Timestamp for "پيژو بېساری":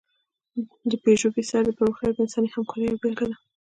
1.03-1.77